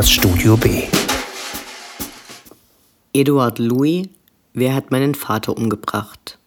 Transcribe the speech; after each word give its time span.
das 0.00 0.10
Studio 0.10 0.56
B. 0.56 0.84
Eduard 3.12 3.58
Louis, 3.58 4.08
Wer 4.54 4.74
hat 4.74 4.90
meinen 4.90 5.14
Vater 5.14 5.54
umgebracht? 5.54 6.38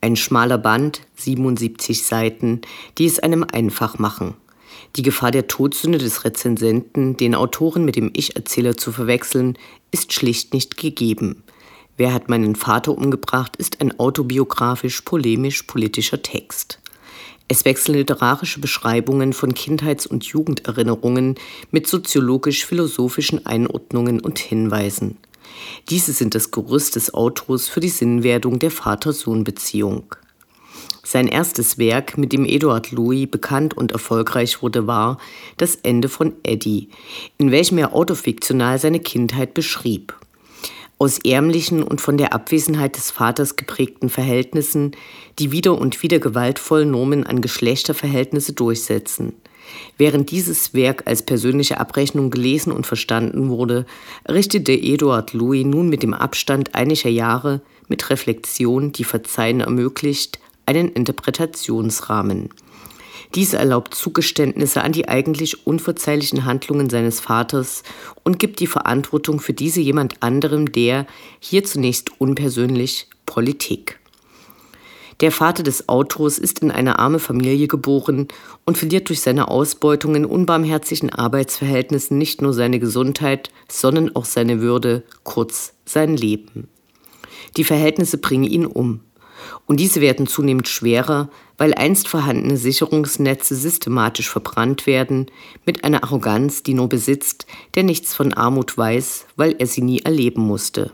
Ein 0.00 0.14
schmaler 0.14 0.58
Band, 0.58 1.00
77 1.16 2.04
Seiten, 2.04 2.60
die 2.96 3.06
es 3.06 3.18
einem 3.18 3.42
einfach 3.42 3.98
machen. 3.98 4.34
Die 4.94 5.02
Gefahr 5.02 5.32
der 5.32 5.48
Todsünde 5.48 5.98
des 5.98 6.24
Rezensenten, 6.24 7.16
den 7.16 7.34
Autoren 7.34 7.84
mit 7.84 7.96
dem 7.96 8.12
Ich-Erzähler 8.14 8.76
zu 8.76 8.92
verwechseln, 8.92 9.58
ist 9.90 10.12
schlicht 10.12 10.54
nicht 10.54 10.76
gegeben. 10.76 11.42
Wer 11.96 12.14
hat 12.14 12.28
meinen 12.28 12.54
Vater 12.54 12.96
umgebracht 12.96 13.56
ist 13.56 13.80
ein 13.80 13.98
autobiografisch-polemisch-politischer 13.98 16.22
Text. 16.22 16.78
Es 17.48 17.64
wechseln 17.64 17.94
literarische 17.94 18.60
Beschreibungen 18.60 19.32
von 19.32 19.54
Kindheits- 19.54 20.06
und 20.06 20.24
Jugenderinnerungen 20.24 21.36
mit 21.70 21.86
soziologisch-philosophischen 21.86 23.46
Einordnungen 23.46 24.20
und 24.20 24.38
Hinweisen. 24.38 25.16
Diese 25.88 26.12
sind 26.12 26.34
das 26.34 26.50
Gerüst 26.50 26.96
des 26.96 27.14
Autors 27.14 27.68
für 27.68 27.80
die 27.80 27.88
Sinnwerdung 27.88 28.58
der 28.58 28.72
Vater-Sohn-Beziehung. 28.72 30.16
Sein 31.04 31.28
erstes 31.28 31.78
Werk, 31.78 32.18
mit 32.18 32.32
dem 32.32 32.44
Eduard 32.44 32.90
Louis 32.90 33.30
bekannt 33.30 33.74
und 33.74 33.92
erfolgreich 33.92 34.60
wurde, 34.60 34.88
war 34.88 35.18
Das 35.56 35.76
Ende 35.76 36.08
von 36.08 36.32
Eddie, 36.42 36.88
in 37.38 37.52
welchem 37.52 37.78
er 37.78 37.94
autofiktional 37.94 38.80
seine 38.80 38.98
Kindheit 38.98 39.54
beschrieb. 39.54 40.14
Aus 40.98 41.18
ärmlichen 41.18 41.82
und 41.82 42.00
von 42.00 42.16
der 42.16 42.32
Abwesenheit 42.32 42.96
des 42.96 43.10
Vaters 43.10 43.56
geprägten 43.56 44.08
Verhältnissen, 44.08 44.92
die 45.38 45.52
wieder 45.52 45.78
und 45.78 46.02
wieder 46.02 46.18
gewaltvoll 46.18 46.86
Normen 46.86 47.24
an 47.24 47.42
Geschlechterverhältnisse 47.42 48.54
durchsetzen. 48.54 49.34
Während 49.98 50.30
dieses 50.30 50.72
Werk 50.72 51.02
als 51.06 51.22
persönliche 51.22 51.78
Abrechnung 51.78 52.30
gelesen 52.30 52.72
und 52.72 52.86
verstanden 52.86 53.48
wurde, 53.48 53.84
richtete 54.28 54.72
Eduard 54.72 55.32
Louis 55.34 55.66
nun 55.66 55.88
mit 55.88 56.02
dem 56.02 56.14
Abstand 56.14 56.74
einiger 56.74 57.10
Jahre 57.10 57.60
mit 57.88 58.08
Reflexion, 58.08 58.92
die 58.92 59.04
Verzeihen 59.04 59.60
ermöglicht, 59.60 60.38
einen 60.66 60.88
Interpretationsrahmen. 60.88 62.50
Diese 63.36 63.58
erlaubt 63.58 63.94
Zugeständnisse 63.94 64.82
an 64.82 64.92
die 64.92 65.08
eigentlich 65.08 65.66
unverzeihlichen 65.66 66.46
Handlungen 66.46 66.88
seines 66.88 67.20
Vaters 67.20 67.82
und 68.24 68.38
gibt 68.38 68.60
die 68.60 68.66
Verantwortung 68.66 69.40
für 69.40 69.52
diese 69.52 69.82
jemand 69.82 70.22
anderem 70.22 70.72
der, 70.72 71.06
hier 71.38 71.62
zunächst 71.62 72.18
unpersönlich, 72.18 73.08
Politik. 73.26 74.00
Der 75.20 75.32
Vater 75.32 75.62
des 75.62 75.88
Autors 75.88 76.38
ist 76.38 76.60
in 76.60 76.70
eine 76.70 76.98
arme 76.98 77.18
Familie 77.18 77.68
geboren 77.68 78.28
und 78.64 78.78
verliert 78.78 79.10
durch 79.10 79.20
seine 79.20 79.48
Ausbeutung 79.48 80.14
in 80.14 80.24
unbarmherzigen 80.24 81.10
Arbeitsverhältnissen 81.10 82.16
nicht 82.16 82.40
nur 82.40 82.54
seine 82.54 82.78
Gesundheit, 82.78 83.50
sondern 83.70 84.16
auch 84.16 84.24
seine 84.24 84.62
Würde, 84.62 85.02
kurz 85.24 85.74
sein 85.84 86.16
Leben. 86.16 86.68
Die 87.58 87.64
Verhältnisse 87.64 88.16
bringen 88.16 88.44
ihn 88.44 88.64
um. 88.64 89.00
Und 89.66 89.80
diese 89.80 90.00
werden 90.00 90.26
zunehmend 90.26 90.68
schwerer, 90.68 91.28
weil 91.58 91.74
einst 91.74 92.08
vorhandene 92.08 92.56
Sicherungsnetze 92.56 93.54
systematisch 93.54 94.28
verbrannt 94.28 94.86
werden, 94.86 95.26
mit 95.64 95.84
einer 95.84 96.04
Arroganz, 96.04 96.62
die 96.62 96.74
nur 96.74 96.88
besitzt, 96.88 97.46
der 97.74 97.82
nichts 97.82 98.14
von 98.14 98.32
Armut 98.32 98.76
weiß, 98.76 99.26
weil 99.36 99.56
er 99.58 99.66
sie 99.66 99.82
nie 99.82 100.02
erleben 100.02 100.42
musste. 100.42 100.92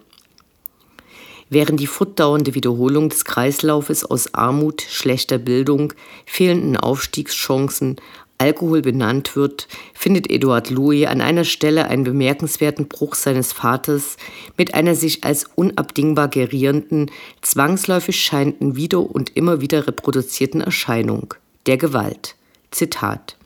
Während 1.53 1.81
die 1.81 1.87
fortdauernde 1.87 2.55
Wiederholung 2.55 3.11
des 3.11 3.27
Kreislaufes 3.27 4.07
aus 4.07 4.33
Armut, 4.33 4.81
schlechter 4.81 5.37
Bildung, 5.37 5.93
fehlenden 6.25 6.79
Aufstiegschancen, 6.79 7.97
Alkohol 8.43 8.83
benannt 8.83 9.37
wird, 9.37 9.69
findet 9.95 10.29
Eduard 10.29 10.69
Louis 10.69 11.07
an 11.07 11.21
einer 11.21 11.45
Stelle 11.45 11.87
einen 11.87 12.03
bemerkenswerten 12.03 12.89
Bruch 12.89 13.15
seines 13.15 13.53
Vaters 13.53 14.17
mit 14.59 14.75
einer 14.75 14.97
sich 14.97 15.23
als 15.23 15.47
unabdingbar 15.55 16.27
gerierenden, 16.27 17.09
zwangsläufig 17.41 18.21
scheinenden 18.21 18.75
wieder 18.75 18.99
und 18.99 19.37
immer 19.37 19.61
wieder 19.61 19.87
reproduzierten 19.87 20.61
Erscheinung, 20.61 21.35
der 21.67 21.77
Gewalt. 21.77 22.35
Zitat. 22.73 23.37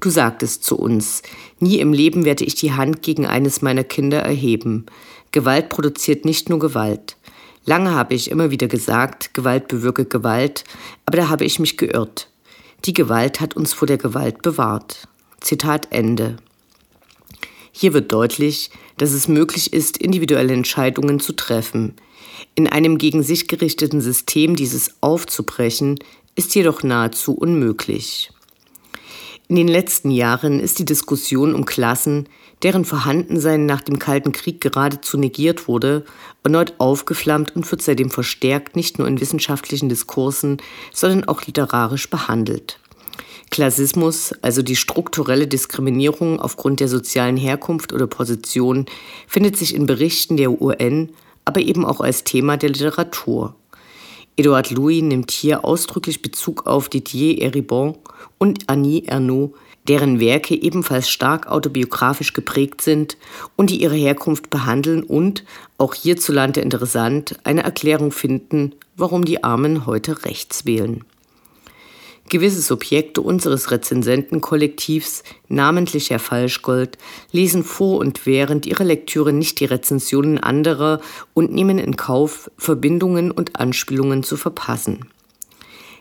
Du 0.00 0.08
sagtest 0.08 0.64
zu 0.64 0.78
uns, 0.78 1.22
nie 1.60 1.78
im 1.78 1.92
Leben 1.92 2.24
werde 2.24 2.44
ich 2.44 2.54
die 2.54 2.72
Hand 2.72 3.02
gegen 3.02 3.26
eines 3.26 3.60
meiner 3.60 3.84
Kinder 3.84 4.20
erheben. 4.20 4.86
Gewalt 5.32 5.68
produziert 5.68 6.24
nicht 6.24 6.48
nur 6.48 6.60
Gewalt. 6.60 7.18
Lange 7.66 7.94
habe 7.94 8.14
ich 8.14 8.30
immer 8.30 8.50
wieder 8.50 8.68
gesagt, 8.68 9.34
Gewalt 9.34 9.68
bewirke 9.68 10.06
Gewalt, 10.06 10.64
aber 11.04 11.18
da 11.18 11.28
habe 11.28 11.44
ich 11.44 11.58
mich 11.58 11.76
geirrt. 11.76 12.30
Die 12.84 12.92
Gewalt 12.92 13.40
hat 13.40 13.56
uns 13.56 13.72
vor 13.72 13.86
der 13.86 13.96
Gewalt 13.96 14.42
bewahrt. 14.42 15.08
Zitat 15.40 15.88
Ende. 15.90 16.36
Hier 17.72 17.94
wird 17.94 18.12
deutlich, 18.12 18.70
dass 18.98 19.12
es 19.12 19.26
möglich 19.26 19.72
ist, 19.72 19.96
individuelle 19.96 20.52
Entscheidungen 20.52 21.18
zu 21.18 21.32
treffen. 21.32 21.94
In 22.54 22.68
einem 22.68 22.98
gegen 22.98 23.22
sich 23.22 23.48
gerichteten 23.48 24.02
System 24.02 24.54
dieses 24.54 24.96
aufzubrechen, 25.00 25.98
ist 26.34 26.54
jedoch 26.54 26.82
nahezu 26.82 27.32
unmöglich. 27.32 28.30
In 29.46 29.56
den 29.56 29.68
letzten 29.68 30.10
Jahren 30.10 30.58
ist 30.58 30.78
die 30.78 30.86
Diskussion 30.86 31.54
um 31.54 31.66
Klassen, 31.66 32.28
deren 32.62 32.86
Vorhandensein 32.86 33.66
nach 33.66 33.82
dem 33.82 33.98
Kalten 33.98 34.32
Krieg 34.32 34.62
geradezu 34.62 35.18
negiert 35.18 35.68
wurde, 35.68 36.06
erneut 36.42 36.74
aufgeflammt 36.78 37.54
und 37.54 37.70
wird 37.70 37.82
seitdem 37.82 38.10
verstärkt 38.10 38.74
nicht 38.74 38.98
nur 38.98 39.06
in 39.06 39.20
wissenschaftlichen 39.20 39.90
Diskursen, 39.90 40.62
sondern 40.94 41.24
auch 41.24 41.42
literarisch 41.42 42.08
behandelt. 42.08 42.78
Klassismus, 43.50 44.32
also 44.40 44.62
die 44.62 44.76
strukturelle 44.76 45.46
Diskriminierung 45.46 46.40
aufgrund 46.40 46.80
der 46.80 46.88
sozialen 46.88 47.36
Herkunft 47.36 47.92
oder 47.92 48.06
Position, 48.06 48.86
findet 49.28 49.58
sich 49.58 49.74
in 49.74 49.84
Berichten 49.84 50.38
der 50.38 50.62
UN, 50.62 51.10
aber 51.44 51.60
eben 51.60 51.84
auch 51.84 52.00
als 52.00 52.24
Thema 52.24 52.56
der 52.56 52.70
Literatur. 52.70 53.54
Edouard 54.36 54.70
Louis 54.72 55.00
nimmt 55.00 55.30
hier 55.30 55.64
ausdrücklich 55.64 56.20
Bezug 56.20 56.66
auf 56.66 56.88
Didier 56.88 57.40
Eribon 57.40 57.96
und 58.38 58.68
Annie 58.68 59.04
Ernaux, 59.06 59.54
deren 59.86 60.18
Werke 60.18 60.54
ebenfalls 60.54 61.08
stark 61.08 61.46
autobiografisch 61.46 62.32
geprägt 62.32 62.80
sind 62.80 63.16
und 63.54 63.70
die 63.70 63.80
ihre 63.80 63.94
Herkunft 63.94 64.50
behandeln 64.50 65.04
und, 65.04 65.44
auch 65.78 65.94
hierzulande 65.94 66.60
interessant, 66.60 67.38
eine 67.44 67.62
Erklärung 67.62 68.10
finden, 68.10 68.74
warum 68.96 69.24
die 69.24 69.44
Armen 69.44 69.86
heute 69.86 70.24
rechts 70.24 70.64
wählen. 70.64 71.04
Gewisse 72.30 72.62
Subjekte 72.62 73.20
unseres 73.20 73.70
Rezensentenkollektivs, 73.70 75.22
namentlich 75.48 76.10
Herr 76.10 76.18
Falschgold, 76.18 76.96
lesen 77.32 77.64
vor 77.64 77.98
und 77.98 78.24
während 78.24 78.66
ihrer 78.66 78.84
Lektüre 78.84 79.32
nicht 79.32 79.60
die 79.60 79.66
Rezensionen 79.66 80.38
anderer 80.38 81.00
und 81.34 81.52
nehmen 81.52 81.78
in 81.78 81.96
Kauf, 81.96 82.50
Verbindungen 82.56 83.30
und 83.30 83.56
Anspielungen 83.60 84.22
zu 84.22 84.36
verpassen. 84.36 85.06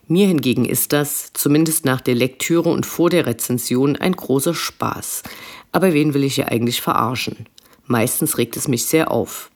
Mir 0.07 0.28
hingegen 0.28 0.66
ist 0.66 0.94
das, 0.94 1.31
zumindest 1.33 1.85
nach 1.85 2.01
der 2.01 2.16
Lektüre 2.16 2.69
und 2.69 2.85
vor 2.85 3.09
der 3.09 3.25
Rezension, 3.25 3.95
ein 3.95 4.16
großer 4.16 4.53
Spaß. 4.53 5.23
Aber 5.72 5.94
wen 5.94 6.13
will 6.13 6.23
ich 6.23 6.35
hier 6.35 6.50
eigentlich 6.50 6.81
verarschen? 6.81 7.47
Meistens 7.85 8.38
regt 8.38 8.56
es 8.57 8.67
mich 8.67 8.85
sehr 8.85 9.12
auf. 9.12 9.50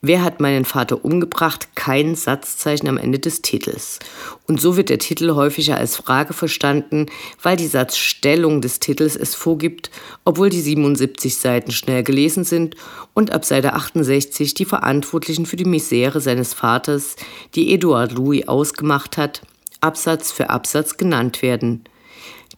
Wer 0.00 0.22
hat 0.22 0.40
meinen 0.40 0.64
Vater 0.64 1.04
umgebracht? 1.04 1.74
Kein 1.74 2.14
Satzzeichen 2.14 2.88
am 2.88 2.98
Ende 2.98 3.18
des 3.18 3.42
Titels. 3.42 3.98
Und 4.46 4.60
so 4.60 4.76
wird 4.76 4.90
der 4.90 5.00
Titel 5.00 5.34
häufiger 5.34 5.76
als 5.76 5.96
Frage 5.96 6.34
verstanden, 6.34 7.06
weil 7.42 7.56
die 7.56 7.66
Satzstellung 7.66 8.60
des 8.60 8.78
Titels 8.78 9.16
es 9.16 9.34
vorgibt, 9.34 9.90
obwohl 10.24 10.50
die 10.50 10.60
77 10.60 11.36
Seiten 11.36 11.72
schnell 11.72 12.04
gelesen 12.04 12.44
sind 12.44 12.76
und 13.12 13.32
ab 13.32 13.44
Seite 13.44 13.74
68 13.74 14.54
die 14.54 14.64
Verantwortlichen 14.64 15.46
für 15.46 15.56
die 15.56 15.64
Misere 15.64 16.20
seines 16.20 16.54
Vaters, 16.54 17.16
die 17.56 17.72
Eduard 17.74 18.12
Louis 18.12 18.46
ausgemacht 18.46 19.16
hat, 19.16 19.42
Absatz 19.80 20.30
für 20.30 20.50
Absatz 20.50 20.96
genannt 20.96 21.42
werden. 21.42 21.82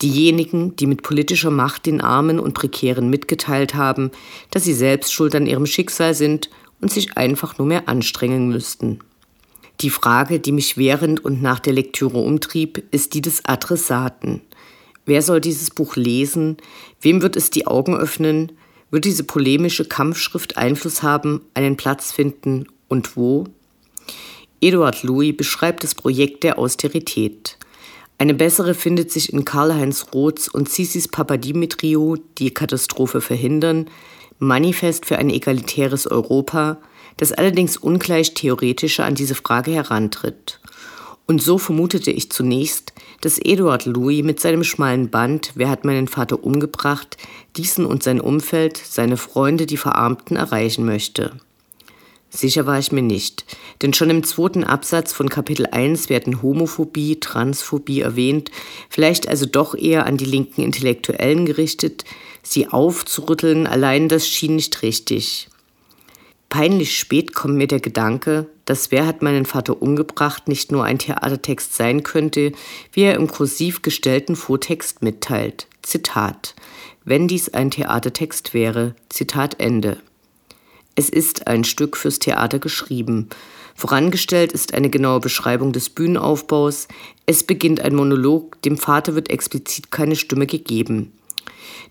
Diejenigen, 0.03 0.77
die 0.77 0.87
mit 0.87 1.03
politischer 1.03 1.51
Macht 1.51 1.85
den 1.85 2.01
Armen 2.01 2.39
und 2.39 2.55
Prekären 2.55 3.11
mitgeteilt 3.11 3.75
haben, 3.75 4.11
dass 4.51 4.65
sie 4.65 4.73
selbst 4.73 5.13
schuld 5.13 5.35
an 5.35 5.47
ihrem 5.47 5.67
Schicksal 5.67 6.15
sind 6.15 6.49
und 6.81 6.93
sich 6.93 7.17
einfach 7.17 7.59
nur 7.59 7.67
mehr 7.67 7.89
anstrengen 7.89 8.49
müssten. 8.49 9.01
Die 9.81 9.91
Frage, 9.91 10.41
die 10.41 10.53
mich 10.53 10.77
während 10.77 11.25
und 11.25 11.41
nach 11.41 11.59
der 11.59 11.73
Lektüre 11.73 12.19
umtrieb, 12.19 12.83
ist 12.91 13.15
die 13.15 13.23
des 13.23 13.45
Adressaten. 13.47 14.43
Wer 15.07 15.23
soll 15.23 15.41
dieses 15.41 15.71
Buch 15.71 15.97
lesen? 15.97 16.59
Wem 17.01 17.23
wird 17.23 17.37
es 17.37 17.51
die 17.51 17.67
Augen 17.67 17.97
öffnen? 17.97 18.53
Wird 18.91 19.05
diese 19.05 19.25
polemische 19.25 19.87
Kampfschrift 19.87 20.57
Einfluss 20.57 21.03
haben, 21.03 21.41
einen 21.55 21.77
Platz 21.77 22.13
finden 22.13 22.67
und 22.89 23.17
wo? 23.17 23.45
Eduard 24.61 25.03
Louis 25.03 25.35
beschreibt 25.35 25.83
das 25.83 25.95
Projekt 25.95 26.45
der 26.45 26.59
Austerität. 26.59 27.57
Eine 28.19 28.35
bessere 28.35 28.75
findet 28.75 29.11
sich 29.11 29.33
in 29.33 29.47
Karl-Heinz 29.47 30.09
Roths 30.13 30.49
und 30.49 30.69
Sisis 30.69 31.09
Papadimitriou, 31.09 32.17
die 32.37 32.53
Katastrophe 32.53 33.23
verhindern, 33.23 33.89
Manifest 34.41 35.07
für 35.07 35.19
ein 35.19 35.31
egalitäres 35.31 36.07
Europa, 36.07 36.79
das 37.19 37.31
allerdings 37.31 37.77
ungleich 37.77 38.33
theoretischer 38.33 39.05
an 39.05 39.15
diese 39.15 39.35
Frage 39.35 39.71
herantritt. 39.71 40.61
Und 41.27 41.43
so 41.43 41.59
vermutete 41.59 42.11
ich 42.11 42.33
zunächst, 42.33 42.95
dass 43.21 43.39
Eduard 43.39 43.85
Louis 43.85 44.25
mit 44.25 44.41
seinem 44.41 44.65
schmalen 44.65 45.11
Band 45.11 45.53
Wer 45.55 45.69
hat 45.69 45.85
meinen 45.85 46.09
Vater 46.09 46.43
umgebracht, 46.43 47.19
diesen 47.57 47.85
und 47.85 48.03
sein 48.03 48.21
Umfeld, 48.21 48.79
seine 48.79 49.17
Freunde, 49.17 49.67
die 49.67 49.77
Verarmten, 49.77 50.37
erreichen 50.37 50.87
möchte. 50.87 51.33
Sicher 52.31 52.65
war 52.65 52.79
ich 52.79 52.93
mir 52.93 53.03
nicht, 53.03 53.45
denn 53.83 53.93
schon 53.93 54.09
im 54.09 54.23
zweiten 54.23 54.65
Absatz 54.65 55.13
von 55.13 55.29
Kapitel 55.29 55.67
1 55.67 56.09
werden 56.09 56.43
Homophobie, 56.43 57.21
Transphobie 57.21 58.01
erwähnt, 58.01 58.51
vielleicht 58.89 59.29
also 59.29 59.47
doch 59.47 59.75
eher 59.75 60.07
an 60.07 60.17
die 60.17 60.25
linken 60.25 60.63
Intellektuellen 60.63 61.45
gerichtet, 61.45 62.05
sie 62.43 62.69
aufzurütteln, 62.69 63.67
allein 63.67 64.09
das 64.09 64.27
schien 64.27 64.57
nicht 64.57 64.83
richtig. 64.83 65.49
Peinlich 66.51 66.99
spät 66.99 67.33
kommt 67.33 67.55
mir 67.55 67.69
der 67.69 67.79
Gedanke, 67.79 68.47
dass 68.65 68.91
Wer 68.91 69.07
hat 69.07 69.23
meinen 69.23 69.47
Vater 69.47 69.81
umgebracht 69.81 70.49
nicht 70.49 70.73
nur 70.73 70.85
ein 70.85 70.99
Theatertext 70.99 71.75
sein 71.77 72.03
könnte, 72.03 72.53
wie 72.93 73.03
er 73.03 73.15
im 73.15 73.29
kursiv 73.29 73.83
gestellten 73.83 74.35
Vortext 74.35 75.01
mitteilt. 75.01 75.69
Zitat. 75.83 76.57
Wenn 77.05 77.29
dies 77.29 77.55
ein 77.55 77.71
Theatertext 77.71 78.53
wäre. 78.53 78.97
Zitat 79.09 79.61
Ende. 79.61 79.99
Es 80.97 81.09
ist 81.09 81.47
ein 81.47 81.63
Stück 81.63 81.97
fürs 81.97 82.19
Theater 82.19 82.59
geschrieben. 82.59 83.29
Vorangestellt 83.77 84.53
ist 84.53 84.75
eine 84.75 84.91
genaue 84.91 85.21
Beschreibung 85.21 85.73
des 85.73 85.89
Bühnenaufbaus. 85.89 86.89
Es 87.27 87.45
beginnt 87.45 87.81
ein 87.81 87.95
Monolog, 87.95 88.61
dem 88.63 88.77
Vater 88.77 89.15
wird 89.15 89.31
explizit 89.31 89.93
keine 89.93 90.17
Stimme 90.17 90.47
gegeben. 90.47 91.13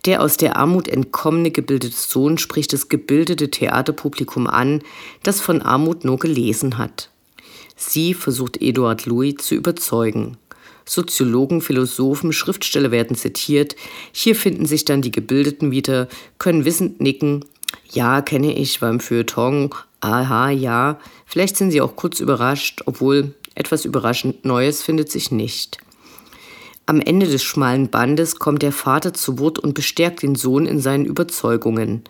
Der 0.05 0.21
aus 0.21 0.37
der 0.37 0.55
Armut 0.57 0.87
entkommene 0.87 1.51
gebildete 1.51 1.95
Sohn 1.95 2.37
spricht 2.37 2.73
das 2.73 2.87
gebildete 2.87 3.51
Theaterpublikum 3.51 4.47
an, 4.47 4.81
das 5.23 5.41
von 5.41 5.61
Armut 5.61 6.05
nur 6.05 6.19
gelesen 6.19 6.77
hat. 6.77 7.09
Sie 7.75 8.13
versucht 8.13 8.61
Eduard 8.61 9.05
Louis 9.05 9.35
zu 9.37 9.55
überzeugen. 9.55 10.37
Soziologen, 10.85 11.61
Philosophen, 11.61 12.33
Schriftsteller 12.33 12.91
werden 12.91 13.15
zitiert. 13.15 13.75
Hier 14.11 14.35
finden 14.35 14.65
sich 14.65 14.85
dann 14.85 15.01
die 15.01 15.11
Gebildeten 15.11 15.71
wieder, 15.71 16.07
können 16.39 16.65
wissend 16.65 16.99
nicken, 16.99 17.45
ja, 17.91 18.21
kenne 18.21 18.57
ich 18.57 18.79
beim 18.79 18.99
Feuilleton. 18.99 19.69
Aha, 20.01 20.49
ja. 20.49 20.99
Vielleicht 21.25 21.57
sind 21.57 21.71
Sie 21.71 21.81
auch 21.81 21.95
kurz 21.95 22.19
überrascht, 22.19 22.81
obwohl 22.85 23.35
etwas 23.55 23.85
überraschend 23.85 24.45
Neues 24.45 24.81
findet 24.81 25.11
sich 25.11 25.31
nicht. 25.31 25.77
Am 26.89 27.01
Ende 27.01 27.27
des 27.27 27.43
schmalen 27.43 27.91
Bandes 27.91 28.37
kommt 28.39 28.63
der 28.63 28.71
Vater 28.71 29.13
zu 29.13 29.37
Wort 29.37 29.59
und 29.59 29.75
bestärkt 29.75 30.23
den 30.23 30.33
Sohn 30.33 30.65
in 30.65 30.79
seinen 30.79 31.05
Überzeugungen. 31.05 32.01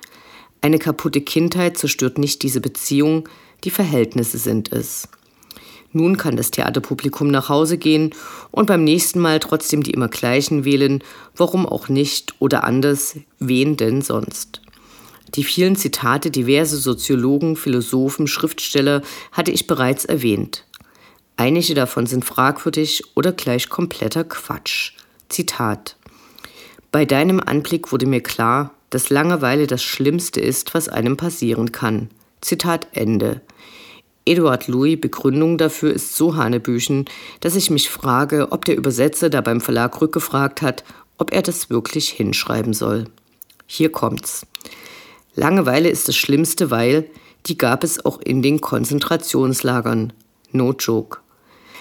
Eine 0.61 0.79
kaputte 0.79 1.19
Kindheit 1.19 1.77
zerstört 1.77 2.17
nicht 2.17 2.43
diese 2.43 2.61
Beziehung, 2.61 3.27
die 3.65 3.71
Verhältnisse 3.71 4.37
sind 4.37 4.71
es. 4.71 5.09
Nun 5.91 6.15
kann 6.15 6.37
das 6.37 6.51
Theaterpublikum 6.51 7.27
nach 7.27 7.49
Hause 7.49 7.77
gehen 7.77 8.11
und 8.51 8.67
beim 8.67 8.85
nächsten 8.85 9.19
Mal 9.19 9.41
trotzdem 9.41 9.83
die 9.83 9.91
immer 9.91 10.07
gleichen 10.07 10.63
wählen, 10.63 11.03
warum 11.35 11.65
auch 11.65 11.89
nicht 11.89 12.35
oder 12.39 12.63
anders, 12.63 13.17
wen 13.37 13.75
denn 13.75 14.01
sonst. 14.01 14.61
Die 15.35 15.43
vielen 15.43 15.75
Zitate 15.75 16.31
diverse 16.31 16.77
Soziologen, 16.77 17.57
Philosophen, 17.57 18.27
Schriftsteller 18.27 19.01
hatte 19.33 19.51
ich 19.51 19.67
bereits 19.67 20.05
erwähnt. 20.05 20.63
Einige 21.39 21.73
davon 21.73 22.05
sind 22.05 22.25
fragwürdig 22.25 23.01
oder 23.15 23.31
gleich 23.31 23.69
kompletter 23.69 24.25
Quatsch. 24.25 24.91
Zitat. 25.29 25.95
Bei 26.91 27.05
deinem 27.05 27.39
Anblick 27.39 27.93
wurde 27.93 28.07
mir 28.07 28.19
klar, 28.19 28.73
dass 28.89 29.09
Langeweile 29.09 29.65
das 29.65 29.81
Schlimmste 29.81 30.41
ist, 30.41 30.73
was 30.73 30.89
einem 30.89 31.15
passieren 31.15 31.71
kann. 31.71 32.09
Zitat 32.41 32.87
Ende. 32.91 33.39
Eduard 34.25 34.67
Louis 34.67 34.99
Begründung 34.99 35.57
dafür 35.57 35.93
ist 35.93 36.17
so 36.17 36.35
hanebüchen, 36.35 37.05
dass 37.39 37.55
ich 37.55 37.69
mich 37.69 37.89
frage, 37.89 38.51
ob 38.51 38.65
der 38.65 38.75
Übersetzer 38.75 39.29
da 39.29 39.39
beim 39.39 39.61
Verlag 39.61 40.01
rückgefragt 40.01 40.61
hat, 40.61 40.83
ob 41.17 41.31
er 41.31 41.41
das 41.41 41.69
wirklich 41.69 42.09
hinschreiben 42.09 42.73
soll. 42.73 43.05
Hier 43.65 43.93
kommt's. 43.93 44.45
Langeweile 45.35 45.87
ist 45.87 46.09
das 46.09 46.17
Schlimmste, 46.17 46.69
weil 46.69 47.09
die 47.45 47.57
gab 47.57 47.85
es 47.85 48.03
auch 48.03 48.19
in 48.19 48.41
den 48.41 48.59
Konzentrationslagern. 48.59 50.11
No 50.51 50.73
joke. 50.73 51.19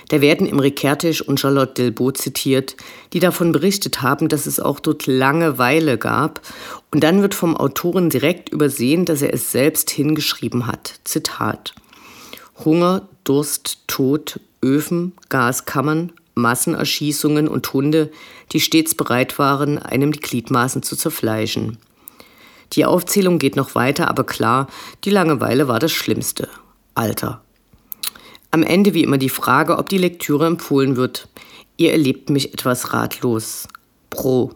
Da 0.09 0.21
werden 0.21 0.47
Imre 0.47 0.71
Kertész 0.71 1.23
und 1.23 1.39
Charlotte 1.39 1.75
Delbo 1.75 2.11
zitiert, 2.13 2.77
die 3.13 3.21
davon 3.21 3.53
berichtet 3.53 4.03
haben, 4.03 4.29
dass 4.29 4.47
es 4.47 4.59
auch 4.59 4.81
dort 4.81 5.07
Langeweile 5.07 5.99
gab. 5.99 6.41
Und 6.91 7.05
dann 7.05 7.23
wird 7.23 7.35
vom 7.35 7.57
Autoren 7.57 8.11
direkt 8.11 8.49
übersehen, 8.49 9.05
dass 9.05 9.23
er 9.23 9.35
es 9.35 9.53
selbst 9.53 9.91
hingeschrieben 9.91 10.67
hat. 10.67 11.01
Zitat. 11.05 11.75
Hunger, 12.65 13.09
Durst, 13.25 13.87
Tod, 13.87 14.41
Öfen, 14.63 15.13
Gaskammern, 15.29 16.13
Massenerschießungen 16.35 17.49
und 17.49 17.73
Hunde, 17.73 18.11
die 18.53 18.61
stets 18.61 18.95
bereit 18.95 19.39
waren, 19.39 19.79
einem 19.79 20.13
die 20.13 20.21
Gliedmaßen 20.21 20.83
zu 20.83 20.97
zerfleischen. 20.97 21.79
Die 22.73 22.85
Aufzählung 22.85 23.39
geht 23.39 23.57
noch 23.57 23.75
weiter, 23.75 24.09
aber 24.09 24.25
klar, 24.25 24.69
die 25.05 25.11
Langeweile 25.11 25.69
war 25.69 25.79
das 25.79 25.93
Schlimmste. 25.93 26.49
Alter. 26.95 27.43
Am 28.51 28.63
Ende 28.63 28.95
wie 28.95 29.03
immer 29.03 29.19
die 29.19 29.29
Frage, 29.29 29.77
ob 29.77 29.89
die 29.89 29.99
Lektüre 29.99 30.47
empfohlen 30.47 30.97
wird. 30.97 31.29
Ihr 31.77 31.93
erlebt 31.93 32.31
mich 32.31 32.55
etwas 32.55 32.95
ratlos. 32.95 33.69
Pro. 34.09 34.53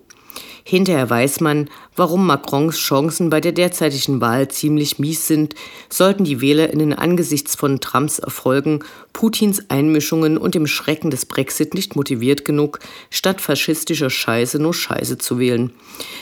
Hinterher 0.64 1.10
weiß 1.10 1.40
man, 1.40 1.68
warum 1.96 2.26
Macrons 2.26 2.78
Chancen 2.78 3.30
bei 3.30 3.40
der 3.40 3.52
derzeitigen 3.52 4.20
Wahl 4.20 4.48
ziemlich 4.48 4.98
mies 4.98 5.26
sind, 5.26 5.54
sollten 5.90 6.24
die 6.24 6.40
WählerInnen 6.40 6.92
angesichts 6.92 7.54
von 7.54 7.80
Trumps 7.80 8.18
Erfolgen, 8.18 8.80
Putins 9.12 9.68
Einmischungen 9.68 10.38
und 10.38 10.54
dem 10.54 10.66
Schrecken 10.66 11.10
des 11.10 11.26
Brexit 11.26 11.74
nicht 11.74 11.96
motiviert 11.96 12.44
genug, 12.44 12.78
statt 13.10 13.40
faschistischer 13.40 14.08
Scheiße 14.08 14.58
nur 14.58 14.72
Scheiße 14.72 15.18
zu 15.18 15.38
wählen. 15.38 15.72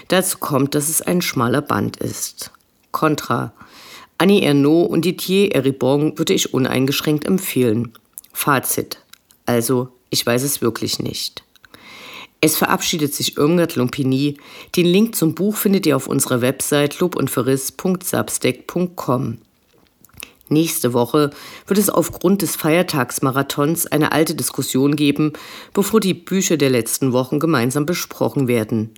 Dazu 0.08 0.38
kommt, 0.38 0.74
dass 0.74 0.88
es 0.88 1.02
ein 1.02 1.22
schmaler 1.22 1.62
Band 1.62 1.98
ist. 1.98 2.50
Contra. 2.90 3.52
Annie 4.20 4.42
Ernaux 4.42 4.86
und 4.86 5.06
Didier 5.06 5.54
Eribon 5.54 6.18
würde 6.18 6.34
ich 6.34 6.52
uneingeschränkt 6.52 7.24
empfehlen. 7.24 7.94
Fazit. 8.34 8.98
Also, 9.46 9.88
ich 10.10 10.26
weiß 10.26 10.42
es 10.42 10.60
wirklich 10.60 10.98
nicht. 10.98 11.42
Es 12.42 12.58
verabschiedet 12.58 13.14
sich 13.14 13.38
Irmgard 13.38 13.76
Lumpini. 13.76 14.36
Den 14.76 14.84
Link 14.84 15.16
zum 15.16 15.34
Buch 15.34 15.56
findet 15.56 15.86
ihr 15.86 15.96
auf 15.96 16.06
unserer 16.06 16.42
Website 16.42 17.00
lobundverriss.substack.com. 17.00 19.38
Nächste 20.50 20.92
Woche 20.92 21.30
wird 21.66 21.78
es 21.78 21.88
aufgrund 21.88 22.42
des 22.42 22.56
Feiertagsmarathons 22.56 23.86
eine 23.86 24.12
alte 24.12 24.34
Diskussion 24.34 24.96
geben, 24.96 25.32
bevor 25.72 26.00
die 26.00 26.12
Bücher 26.12 26.58
der 26.58 26.68
letzten 26.68 27.14
Wochen 27.14 27.38
gemeinsam 27.38 27.86
besprochen 27.86 28.48
werden. 28.48 28.90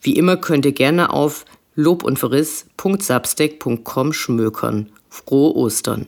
Wie 0.00 0.16
immer 0.16 0.38
könnt 0.38 0.64
ihr 0.64 0.72
gerne 0.72 1.12
auf 1.12 1.44
lobundverriss.substack.com 1.74 4.12
schmökern. 4.12 4.90
Frohe 5.08 5.54
Ostern! 5.54 6.06